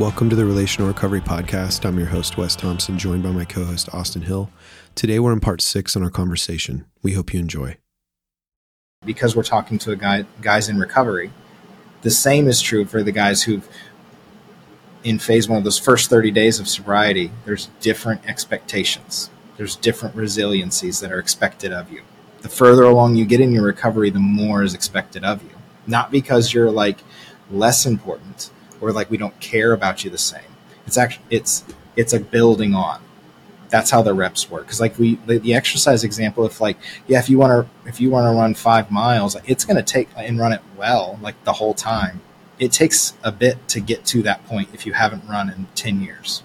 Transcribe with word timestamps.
Welcome 0.00 0.30
to 0.30 0.36
the 0.36 0.46
Relational 0.46 0.88
Recovery 0.88 1.20
Podcast. 1.20 1.84
I'm 1.84 1.98
your 1.98 2.06
host, 2.06 2.38
Wes 2.38 2.56
Thompson, 2.56 2.98
joined 2.98 3.22
by 3.22 3.32
my 3.32 3.44
co 3.44 3.66
host, 3.66 3.92
Austin 3.92 4.22
Hill. 4.22 4.48
Today, 4.94 5.18
we're 5.18 5.34
in 5.34 5.40
part 5.40 5.60
six 5.60 5.94
on 5.94 6.02
our 6.02 6.08
conversation. 6.08 6.86
We 7.02 7.12
hope 7.12 7.34
you 7.34 7.40
enjoy. 7.40 7.76
Because 9.04 9.36
we're 9.36 9.42
talking 9.42 9.76
to 9.80 9.94
guy, 9.96 10.24
guys 10.40 10.70
in 10.70 10.78
recovery, 10.78 11.32
the 12.00 12.10
same 12.10 12.48
is 12.48 12.62
true 12.62 12.86
for 12.86 13.02
the 13.02 13.12
guys 13.12 13.42
who've, 13.42 13.68
in 15.04 15.18
phase 15.18 15.50
one 15.50 15.58
of 15.58 15.64
those 15.64 15.78
first 15.78 16.08
30 16.08 16.30
days 16.30 16.58
of 16.58 16.66
sobriety, 16.66 17.30
there's 17.44 17.66
different 17.80 18.26
expectations, 18.26 19.28
there's 19.58 19.76
different 19.76 20.16
resiliencies 20.16 21.02
that 21.02 21.12
are 21.12 21.18
expected 21.18 21.74
of 21.74 21.92
you. 21.92 22.00
The 22.40 22.48
further 22.48 22.84
along 22.84 23.16
you 23.16 23.26
get 23.26 23.42
in 23.42 23.52
your 23.52 23.64
recovery, 23.64 24.08
the 24.08 24.18
more 24.18 24.62
is 24.62 24.72
expected 24.72 25.24
of 25.24 25.42
you. 25.42 25.50
Not 25.86 26.10
because 26.10 26.54
you're 26.54 26.70
like 26.70 27.00
less 27.50 27.84
important 27.84 28.50
or 28.80 28.92
like 28.92 29.10
we 29.10 29.16
don't 29.16 29.38
care 29.40 29.72
about 29.72 30.04
you 30.04 30.10
the 30.10 30.18
same. 30.18 30.42
It's 30.86 30.96
actually 30.96 31.24
it's 31.30 31.64
it's 31.96 32.12
a 32.12 32.20
building 32.20 32.74
on. 32.74 33.00
That's 33.68 33.90
how 33.90 34.02
the 34.02 34.14
reps 34.14 34.50
work. 34.50 34.62
Because 34.62 34.80
like 34.80 34.98
we 34.98 35.16
the, 35.26 35.38
the, 35.38 35.54
exercise 35.54 36.02
example, 36.02 36.44
if 36.44 36.60
like 36.60 36.76
yeah, 37.06 37.18
if 37.18 37.28
you 37.28 37.38
want 37.38 37.66
to 37.66 37.88
if 37.88 38.00
you 38.00 38.10
want 38.10 38.26
to 38.26 38.38
run 38.38 38.54
five 38.54 38.90
miles, 38.90 39.36
it's 39.46 39.64
going 39.64 39.76
to 39.76 39.82
take 39.82 40.08
and 40.16 40.38
run 40.38 40.52
it 40.52 40.62
well 40.76 41.18
like 41.22 41.42
the 41.44 41.54
whole 41.54 41.74
time. 41.74 42.20
It 42.58 42.72
takes 42.72 43.14
a 43.22 43.32
bit 43.32 43.68
to 43.68 43.80
get 43.80 44.04
to 44.06 44.22
that 44.22 44.44
point 44.46 44.68
if 44.74 44.84
you 44.84 44.92
haven't 44.92 45.28
run 45.28 45.48
in 45.50 45.68
ten 45.74 46.00
years. 46.00 46.42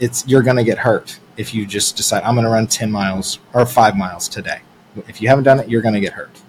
It's 0.00 0.26
you're 0.26 0.42
going 0.42 0.56
to 0.56 0.64
get 0.64 0.78
hurt 0.78 1.18
if 1.36 1.54
you 1.54 1.66
just 1.66 1.96
decide 1.96 2.22
I'm 2.24 2.34
going 2.34 2.44
to 2.44 2.50
run 2.50 2.66
ten 2.66 2.90
miles 2.90 3.38
or 3.52 3.64
five 3.66 3.96
miles 3.96 4.28
today. 4.28 4.60
If 5.06 5.22
you 5.22 5.28
haven't 5.28 5.44
done 5.44 5.60
it, 5.60 5.68
you're 5.68 5.82
going 5.82 5.94
to 5.94 6.00
get 6.00 6.14
hurt. 6.14 6.40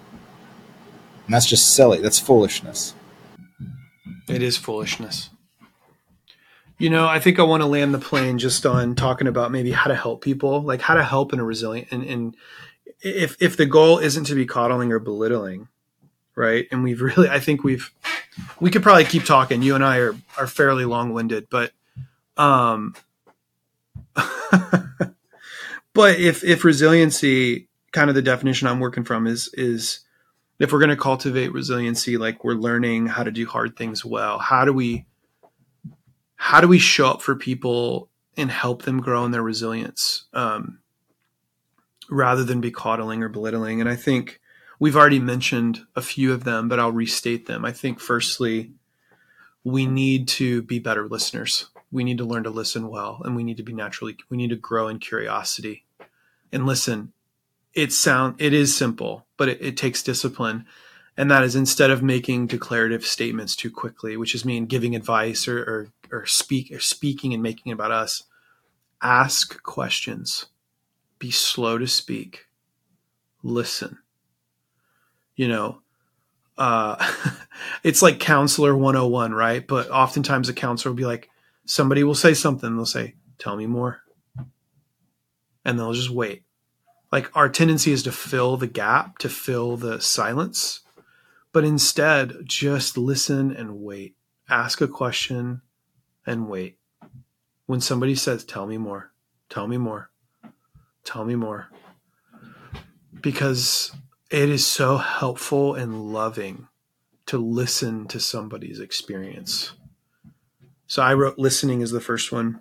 And 1.26 1.34
that's 1.34 1.46
just 1.46 1.74
silly. 1.74 2.00
That's 2.00 2.18
foolishness. 2.18 2.94
It 4.34 4.42
is 4.42 4.56
foolishness. 4.56 5.30
You 6.78 6.88
know, 6.88 7.06
I 7.06 7.20
think 7.20 7.38
I 7.38 7.42
want 7.42 7.62
to 7.62 7.66
land 7.66 7.92
the 7.92 7.98
plane 7.98 8.38
just 8.38 8.64
on 8.64 8.94
talking 8.94 9.26
about 9.26 9.52
maybe 9.52 9.70
how 9.70 9.88
to 9.88 9.94
help 9.94 10.22
people, 10.22 10.62
like 10.62 10.80
how 10.80 10.94
to 10.94 11.04
help 11.04 11.32
in 11.32 11.38
a 11.38 11.44
resilient 11.44 11.88
and, 11.90 12.02
and 12.04 12.36
if 13.02 13.36
if 13.40 13.56
the 13.56 13.66
goal 13.66 13.98
isn't 13.98 14.24
to 14.24 14.34
be 14.34 14.46
coddling 14.46 14.92
or 14.92 14.98
belittling, 14.98 15.68
right? 16.34 16.66
And 16.70 16.82
we've 16.82 17.00
really 17.00 17.28
I 17.28 17.40
think 17.40 17.64
we've 17.64 17.90
we 18.60 18.70
could 18.70 18.82
probably 18.82 19.04
keep 19.04 19.24
talking. 19.24 19.62
You 19.62 19.74
and 19.74 19.84
I 19.84 19.98
are 19.98 20.14
are 20.38 20.46
fairly 20.46 20.84
long-winded, 20.84 21.48
but 21.50 21.72
um 22.36 22.94
but 25.94 26.18
if 26.18 26.44
if 26.44 26.64
resiliency 26.64 27.68
kind 27.92 28.08
of 28.08 28.14
the 28.14 28.22
definition 28.22 28.68
I'm 28.68 28.80
working 28.80 29.04
from 29.04 29.26
is 29.26 29.48
is 29.54 30.00
if 30.60 30.72
we're 30.72 30.78
going 30.78 30.90
to 30.90 30.96
cultivate 30.96 31.52
resiliency 31.52 32.18
like 32.18 32.44
we're 32.44 32.52
learning 32.52 33.06
how 33.06 33.24
to 33.24 33.32
do 33.32 33.46
hard 33.46 33.76
things 33.76 34.04
well 34.04 34.38
how 34.38 34.64
do 34.64 34.72
we 34.72 35.06
how 36.36 36.60
do 36.60 36.68
we 36.68 36.78
show 36.78 37.08
up 37.08 37.22
for 37.22 37.34
people 37.34 38.08
and 38.36 38.50
help 38.50 38.82
them 38.82 39.00
grow 39.00 39.24
in 39.24 39.32
their 39.32 39.42
resilience 39.42 40.24
um, 40.32 40.78
rather 42.08 42.44
than 42.44 42.60
be 42.60 42.70
coddling 42.70 43.22
or 43.22 43.28
belittling? 43.28 43.80
And 43.80 43.88
i 43.88 43.96
think 43.96 44.40
we've 44.78 44.96
already 44.96 45.18
mentioned 45.18 45.80
a 45.96 46.02
few 46.02 46.32
of 46.32 46.44
them 46.44 46.68
but 46.68 46.78
i'll 46.78 46.92
restate 46.92 47.46
them. 47.46 47.64
I 47.64 47.72
think 47.72 47.98
firstly 47.98 48.72
we 49.64 49.84
need 49.84 50.26
to 50.26 50.62
be 50.62 50.78
better 50.78 51.06
listeners. 51.06 51.68
We 51.92 52.02
need 52.02 52.16
to 52.18 52.24
learn 52.24 52.44
to 52.44 52.50
listen 52.50 52.88
well 52.88 53.20
and 53.24 53.34
we 53.36 53.44
need 53.44 53.56
to 53.56 53.62
be 53.62 53.72
naturally 53.72 54.16
we 54.28 54.36
need 54.36 54.50
to 54.50 54.56
grow 54.56 54.88
in 54.88 54.98
curiosity. 54.98 55.84
And 56.52 56.66
listen 56.66 57.12
it 57.74 57.92
sound 57.92 58.36
it 58.38 58.52
is 58.52 58.76
simple, 58.76 59.26
but 59.36 59.48
it, 59.48 59.62
it 59.62 59.76
takes 59.76 60.02
discipline. 60.02 60.66
And 61.16 61.30
that 61.30 61.42
is 61.42 61.56
instead 61.56 61.90
of 61.90 62.02
making 62.02 62.46
declarative 62.46 63.04
statements 63.04 63.54
too 63.54 63.70
quickly, 63.70 64.16
which 64.16 64.34
is 64.34 64.44
mean 64.44 64.66
giving 64.66 64.96
advice 64.96 65.46
or, 65.46 65.58
or, 65.58 65.88
or 66.10 66.26
speak 66.26 66.72
or 66.72 66.80
speaking 66.80 67.34
and 67.34 67.42
making 67.42 67.72
about 67.72 67.90
us, 67.90 68.24
ask 69.02 69.62
questions, 69.62 70.46
be 71.18 71.30
slow 71.30 71.78
to 71.78 71.86
speak, 71.86 72.46
listen. 73.42 73.98
You 75.36 75.48
know, 75.48 75.82
uh, 76.56 76.96
it's 77.82 78.02
like 78.02 78.18
counselor 78.18 78.74
101, 78.74 79.32
right? 79.34 79.66
But 79.66 79.90
oftentimes 79.90 80.48
a 80.48 80.54
counselor 80.54 80.92
will 80.92 80.98
be 80.98 81.04
like, 81.04 81.28
somebody 81.66 82.02
will 82.02 82.14
say 82.14 82.34
something, 82.34 82.74
they'll 82.74 82.86
say, 82.86 83.14
tell 83.38 83.56
me 83.56 83.66
more. 83.66 84.00
And 85.64 85.78
they'll 85.78 85.92
just 85.92 86.10
wait 86.10 86.44
like 87.12 87.34
our 87.36 87.48
tendency 87.48 87.92
is 87.92 88.02
to 88.04 88.12
fill 88.12 88.56
the 88.56 88.66
gap, 88.66 89.18
to 89.18 89.28
fill 89.28 89.76
the 89.76 90.00
silence, 90.00 90.80
but 91.52 91.64
instead 91.64 92.36
just 92.44 92.96
listen 92.96 93.54
and 93.54 93.80
wait. 93.80 94.16
Ask 94.48 94.80
a 94.80 94.88
question 94.88 95.62
and 96.26 96.48
wait. 96.48 96.78
When 97.66 97.80
somebody 97.80 98.14
says, 98.14 98.44
Tell 98.44 98.66
me 98.66 98.78
more, 98.78 99.12
tell 99.48 99.66
me 99.66 99.76
more, 99.76 100.10
tell 101.04 101.24
me 101.24 101.34
more. 101.34 101.68
Because 103.20 103.92
it 104.30 104.48
is 104.48 104.66
so 104.66 104.96
helpful 104.96 105.74
and 105.74 106.12
loving 106.12 106.68
to 107.26 107.38
listen 107.38 108.06
to 108.08 108.18
somebody's 108.18 108.80
experience. 108.80 109.72
So 110.86 111.02
I 111.02 111.14
wrote 111.14 111.38
listening 111.38 111.80
is 111.80 111.90
the 111.90 112.00
first 112.00 112.32
one. 112.32 112.60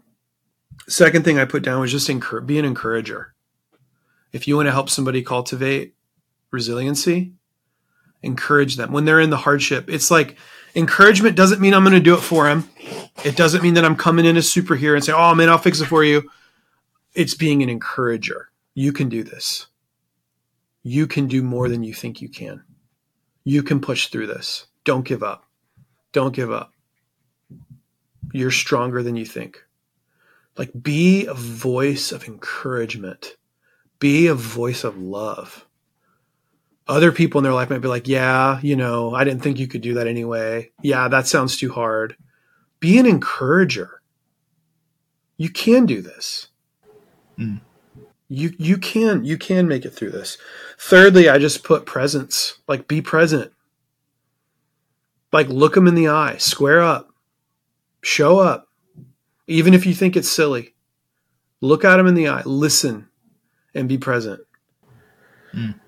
Second 0.88 1.24
thing 1.24 1.40
I 1.40 1.46
put 1.46 1.64
down 1.64 1.82
was 1.82 1.92
just 1.92 2.10
encourage, 2.10 2.46
be 2.46 2.60
an 2.60 2.66
encourager 2.66 3.34
if 4.32 4.48
you 4.48 4.56
want 4.56 4.68
to 4.68 4.72
help 4.72 4.90
somebody 4.90 5.24
cultivate 5.24 5.96
resiliency, 6.52 7.34
encourage 8.22 8.76
them 8.76 8.92
when 8.92 9.06
they're 9.06 9.20
in 9.20 9.30
the 9.30 9.38
hardship. 9.38 9.90
It's 9.90 10.12
like 10.12 10.38
encouragement 10.76 11.36
doesn't 11.36 11.62
mean 11.62 11.74
I'm 11.74 11.84
going 11.84 11.94
to 11.94 12.00
do 12.00 12.16
it 12.16 12.22
for 12.22 12.46
them. 12.46 12.70
It 13.24 13.36
doesn't 13.36 13.64
mean 13.64 13.74
that 13.76 13.86
I'm 13.86 13.96
coming 13.96 14.26
in 14.26 14.38
as 14.38 14.48
superhero 14.48 14.96
and 14.96 15.04
say, 15.04 15.14
"Oh 15.14 15.36
man, 15.36 15.50
I'll 15.50 15.58
fix 15.58 15.82
it 15.82 15.86
for 15.86 16.04
you." 16.04 16.30
It's 17.14 17.34
being 17.34 17.64
an 17.64 17.70
encourager. 17.70 18.50
You 18.76 18.94
can 18.94 19.10
do 19.10 19.24
this. 19.24 19.68
You 20.84 21.08
can 21.08 21.28
do 21.28 21.44
more 21.44 21.68
than 21.68 21.84
you 21.84 21.94
think 21.94 22.22
you 22.22 22.30
can. 22.30 22.64
You 23.44 23.64
can 23.64 23.82
push 23.82 24.08
through 24.08 24.28
this. 24.28 24.68
Don't 24.84 25.06
give 25.06 25.24
up. 25.24 25.46
Don't 26.12 26.34
give 26.34 26.52
up. 26.52 26.74
You're 28.32 28.52
stronger 28.52 29.04
than 29.04 29.16
you 29.16 29.26
think. 29.26 29.64
Like 30.58 30.72
be 30.82 31.26
a 31.26 31.34
voice 31.34 32.12
of 32.12 32.26
encouragement 32.26 33.36
be 34.00 34.28
a 34.28 34.34
voice 34.34 34.84
of 34.84 34.98
love. 34.98 35.66
Other 36.88 37.12
people 37.12 37.40
in 37.40 37.44
their 37.44 37.54
life 37.54 37.70
might 37.70 37.82
be 37.82 37.88
like, 37.88 38.08
yeah, 38.08 38.60
you 38.62 38.76
know, 38.76 39.14
I 39.14 39.24
didn't 39.24 39.44
think 39.44 39.60
you 39.60 39.68
could 39.68 39.82
do 39.82 39.94
that 39.96 40.08
anyway. 40.08 40.72
Yeah, 40.82 41.08
that 41.08 41.28
sounds 41.28 41.58
too 41.58 41.72
hard. 41.72 42.16
Be 42.80 42.98
an 42.98 43.06
encourager. 43.06 44.02
You 45.38 45.50
can 45.50 45.86
do 45.86 46.02
this. 46.02 46.48
Mm. 47.38 47.62
You 48.28 48.54
you 48.58 48.78
can 48.78 49.24
you 49.24 49.38
can 49.38 49.68
make 49.68 49.86
it 49.86 49.92
through 49.92 50.12
this. 50.12 50.38
Thirdly, 50.78 51.30
I 51.30 51.40
just 51.40 51.64
put 51.64 51.86
presence. 51.86 52.60
Like 52.68 52.88
be 52.88 53.02
present. 53.02 53.52
Like 55.32 55.48
look 55.48 55.76
them 55.76 55.88
in 55.88 55.96
the 55.96 56.08
eye, 56.08 56.38
square 56.38 56.82
up, 56.82 57.10
show 58.02 58.40
up, 58.40 58.68
even 59.48 59.74
if 59.74 59.86
you 59.86 59.94
think 59.94 60.16
it's 60.16 60.30
silly. 60.30 60.74
Look 61.62 61.84
at 61.84 61.98
them 61.98 62.08
in 62.08 62.16
the 62.16 62.30
eye, 62.30 62.42
listen, 62.46 63.09
and 63.80 63.90
be 63.90 63.98
present. 63.98 64.42
Mm. 65.54 65.80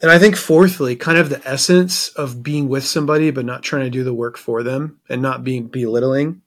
And 0.00 0.10
I 0.10 0.18
think, 0.18 0.36
fourthly, 0.36 0.96
kind 0.96 1.18
of 1.18 1.28
the 1.30 1.46
essence 1.46 2.08
of 2.08 2.42
being 2.42 2.68
with 2.68 2.84
somebody 2.84 3.30
but 3.30 3.44
not 3.44 3.62
trying 3.62 3.84
to 3.84 3.90
do 3.90 4.04
the 4.04 4.12
work 4.12 4.36
for 4.36 4.62
them 4.62 5.00
and 5.08 5.22
not 5.22 5.44
being 5.44 5.68
belittling. 5.68 6.42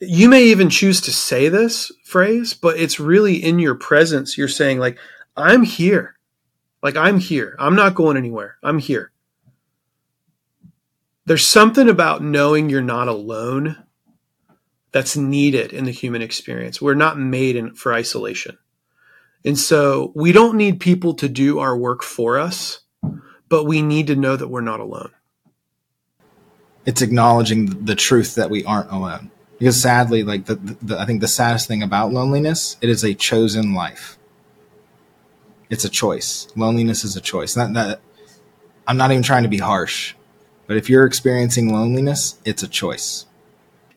You 0.00 0.28
may 0.28 0.44
even 0.44 0.68
choose 0.68 1.00
to 1.02 1.12
say 1.12 1.48
this 1.48 1.92
phrase, 2.04 2.52
but 2.52 2.78
it's 2.78 2.98
really 2.98 3.36
in 3.36 3.58
your 3.58 3.74
presence. 3.74 4.36
You're 4.36 4.48
saying, 4.48 4.78
like, 4.78 4.98
I'm 5.36 5.62
here. 5.62 6.16
Like, 6.82 6.96
I'm 6.96 7.18
here. 7.18 7.56
I'm 7.58 7.76
not 7.76 7.94
going 7.94 8.16
anywhere. 8.16 8.56
I'm 8.62 8.78
here. 8.78 9.12
There's 11.26 11.46
something 11.46 11.88
about 11.88 12.22
knowing 12.22 12.68
you're 12.68 12.82
not 12.82 13.08
alone 13.08 13.76
that's 14.92 15.16
needed 15.16 15.72
in 15.72 15.84
the 15.84 15.90
human 15.90 16.22
experience. 16.22 16.80
We're 16.80 16.94
not 16.94 17.18
made 17.18 17.56
in, 17.56 17.74
for 17.74 17.92
isolation. 17.92 18.58
And 19.44 19.58
so 19.58 20.12
we 20.14 20.32
don't 20.32 20.56
need 20.56 20.80
people 20.80 21.14
to 21.14 21.28
do 21.28 21.58
our 21.58 21.76
work 21.76 22.02
for 22.02 22.38
us, 22.38 22.80
but 23.48 23.64
we 23.64 23.82
need 23.82 24.08
to 24.08 24.16
know 24.16 24.36
that 24.36 24.48
we're 24.48 24.60
not 24.60 24.80
alone. 24.80 25.12
It's 26.84 27.02
acknowledging 27.02 27.84
the 27.84 27.94
truth 27.94 28.34
that 28.36 28.50
we 28.50 28.64
aren't 28.64 28.90
alone. 28.90 29.30
Because 29.58 29.80
sadly, 29.80 30.22
like 30.22 30.46
the, 30.46 30.56
the, 30.82 30.98
I 30.98 31.06
think 31.06 31.20
the 31.20 31.28
saddest 31.28 31.66
thing 31.66 31.82
about 31.82 32.12
loneliness, 32.12 32.76
it 32.80 32.90
is 32.90 33.02
a 33.04 33.14
chosen 33.14 33.74
life. 33.74 34.18
It's 35.70 35.84
a 35.84 35.88
choice. 35.88 36.48
Loneliness 36.54 37.04
is 37.04 37.16
a 37.16 37.20
choice. 37.20 37.54
That, 37.54 37.72
that 37.74 38.00
I'm 38.86 38.96
not 38.96 39.10
even 39.10 39.22
trying 39.22 39.42
to 39.44 39.48
be 39.48 39.58
harsh, 39.58 40.14
but 40.66 40.76
if 40.76 40.90
you're 40.90 41.06
experiencing 41.06 41.72
loneliness, 41.72 42.38
it's 42.44 42.62
a 42.62 42.68
choice. 42.68 43.26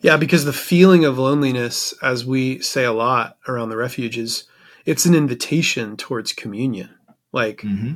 Yeah, 0.00 0.16
because 0.16 0.44
the 0.44 0.52
feeling 0.52 1.04
of 1.04 1.18
loneliness, 1.18 1.92
as 2.02 2.24
we 2.24 2.60
say 2.60 2.84
a 2.84 2.92
lot 2.92 3.36
around 3.46 3.68
the 3.68 3.76
refuge, 3.76 4.16
is 4.16 4.44
it's 4.90 5.06
an 5.06 5.14
invitation 5.14 5.96
towards 5.96 6.32
communion. 6.32 6.90
Like, 7.32 7.58
mm-hmm. 7.58 7.92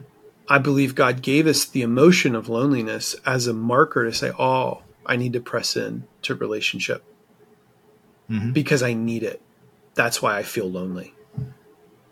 I 0.49 0.59
believe 0.59 0.95
God 0.95 1.23
gave 1.23 1.47
us 1.47 1.65
the 1.65 1.83
emotion 1.83 2.35
of 2.35 2.49
loneliness 2.49 3.17
as 3.27 3.47
a 3.47 3.53
marker 3.55 4.05
to 4.05 4.13
say, 4.13 4.31
oh, 4.39 4.83
I 5.05 5.17
need 5.17 5.33
to 5.33 5.41
press 5.41 5.77
in 5.77 6.05
to 6.23 6.35
relationship. 6.35 7.03
Mhm. 8.31 8.55
because 8.55 8.83
I 8.83 8.95
need 8.95 9.23
it. 9.23 9.43
That's 9.95 10.23
why 10.23 10.39
I 10.39 10.43
feel 10.45 10.71
lonely. 10.71 11.15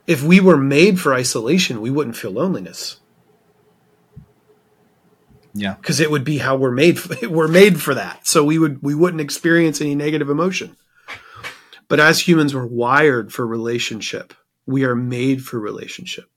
If 0.06 0.22
we 0.22 0.40
were 0.40 0.58
made 0.58 1.00
for 1.00 1.14
isolation, 1.14 1.80
we 1.80 1.88
wouldn't 1.90 2.16
feel 2.18 2.32
loneliness 2.32 3.00
Yeah. 5.54 5.74
because 5.80 6.00
it 6.00 6.10
would 6.10 6.24
be 6.24 6.38
how 6.38 6.56
we're 6.56 6.70
made. 6.70 6.98
We're 7.22 7.48
made 7.48 7.80
for 7.80 7.94
that, 7.94 8.26
so 8.26 8.44
we 8.44 8.58
would 8.58 8.82
we 8.82 8.94
wouldn't 8.94 9.22
experience 9.22 9.80
any 9.80 9.94
negative 9.94 10.28
emotion. 10.28 10.76
But 11.88 11.98
as 12.00 12.26
humans, 12.28 12.54
we're 12.54 12.66
wired 12.66 13.32
for 13.32 13.46
relationship. 13.46 14.34
We 14.66 14.84
are 14.84 14.94
made 14.94 15.42
for 15.44 15.58
relationship. 15.60 16.30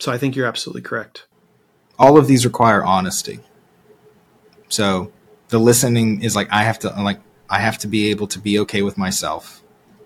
So 0.00 0.12
I 0.12 0.18
think 0.18 0.36
you're 0.36 0.46
absolutely 0.46 0.82
correct. 0.82 1.26
all 1.98 2.18
of 2.18 2.26
these 2.26 2.44
require 2.44 2.84
honesty. 2.84 3.40
So 4.68 5.12
the 5.48 5.58
listening 5.60 6.22
is 6.22 6.34
like 6.34 6.48
I 6.50 6.64
have 6.64 6.78
to 6.80 6.88
like 6.90 7.20
I 7.48 7.60
have 7.60 7.78
to 7.78 7.88
be 7.88 8.10
able 8.10 8.26
to 8.28 8.38
be 8.38 8.58
okay 8.60 8.82
with 8.82 8.98
myself. 8.98 9.62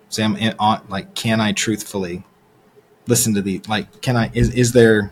So 0.09 0.23
I'm 0.23 0.35
in, 0.37 0.55
on, 0.59 0.83
like, 0.89 1.15
can 1.15 1.41
I 1.41 1.51
truthfully 1.53 2.23
listen 3.07 3.33
to 3.35 3.41
the 3.41 3.61
like? 3.67 4.01
Can 4.01 4.15
I 4.15 4.31
is 4.33 4.53
is 4.53 4.73
there? 4.73 5.11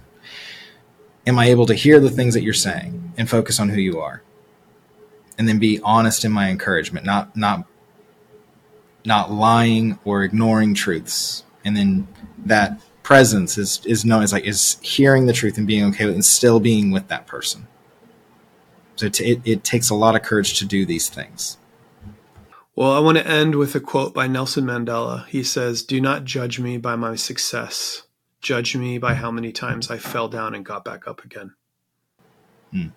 Am 1.28 1.40
I 1.40 1.48
able 1.48 1.66
to 1.66 1.74
hear 1.74 2.00
the 2.00 2.12
things 2.12 2.36
that 2.36 2.44
you're 2.44 2.54
saying 2.54 3.14
and 3.18 3.30
focus 3.30 3.60
on 3.60 3.70
who 3.70 3.82
you 3.82 4.00
are, 4.00 4.22
and 5.38 5.48
then 5.50 5.58
be 5.58 5.80
honest 5.82 6.24
in 6.24 6.32
my 6.32 6.50
encouragement, 6.50 7.06
not 7.06 7.36
not 7.36 7.66
not 9.06 9.32
lying 9.32 10.00
or 10.04 10.24
ignoring 10.24 10.74
truths, 10.74 11.44
and 11.64 11.76
then 11.76 12.08
that 12.46 12.80
presence 13.04 13.58
is 13.58 13.82
is 13.86 14.04
known 14.04 14.24
as 14.24 14.34
like 14.34 14.46
is 14.46 14.78
hearing 14.82 15.26
the 15.26 15.34
truth 15.34 15.58
and 15.58 15.68
being 15.68 15.84
okay 15.86 16.06
with 16.06 16.16
and 16.16 16.26
still 16.26 16.60
being 16.60 16.92
with 16.92 17.08
that 17.08 17.28
person. 17.28 17.68
So 18.96 19.08
it, 19.08 19.20
it, 19.20 19.42
it 19.46 19.64
takes 19.64 19.90
a 19.90 19.96
lot 19.96 20.16
of 20.16 20.22
courage 20.22 20.58
to 20.60 20.66
do 20.66 20.86
these 20.86 21.10
things. 21.10 21.58
Well, 22.76 22.92
I 22.92 23.00
want 23.00 23.18
to 23.18 23.28
end 23.28 23.56
with 23.56 23.76
a 23.76 23.80
quote 23.80 24.14
by 24.14 24.28
Nelson 24.28 24.66
Mandela. 24.66 25.26
He 25.28 25.44
says, 25.44 25.82
Do 25.82 26.02
not 26.02 26.26
judge 26.26 26.60
me 26.60 26.78
by 26.78 26.96
my 26.96 27.16
success. 27.16 28.04
Judge 28.42 28.76
me 28.76 28.98
by 28.98 29.14
how 29.14 29.32
many 29.32 29.52
times 29.52 29.90
I 29.90 29.98
fell 29.98 30.28
down 30.28 30.54
and 30.54 30.66
got 30.66 30.84
back 30.84 31.08
up 31.08 31.24
again. 31.24 31.56
Hmm. 32.72 32.88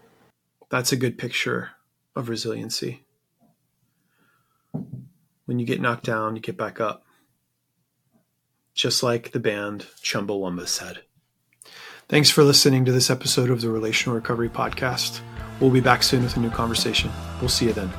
That's 0.68 0.92
a 0.92 0.96
good 0.96 1.16
picture 1.16 1.70
of 2.16 2.28
resiliency. 2.28 3.04
When 5.48 5.58
you 5.58 5.64
get 5.64 5.80
knocked 5.80 6.04
down, 6.04 6.36
you 6.36 6.42
get 6.42 6.58
back 6.58 6.78
up. 6.78 7.06
Just 8.74 9.02
like 9.02 9.32
the 9.32 9.40
band 9.40 9.86
Chumbawamba 10.02 10.68
said. 10.68 11.04
Thanks 12.06 12.28
for 12.28 12.44
listening 12.44 12.84
to 12.84 12.92
this 12.92 13.08
episode 13.08 13.48
of 13.48 13.62
the 13.62 13.70
Relational 13.70 14.14
Recovery 14.14 14.50
Podcast. 14.50 15.22
We'll 15.58 15.70
be 15.70 15.80
back 15.80 16.02
soon 16.02 16.22
with 16.22 16.36
a 16.36 16.40
new 16.40 16.50
conversation. 16.50 17.10
We'll 17.40 17.48
see 17.48 17.64
you 17.64 17.72
then. 17.72 17.90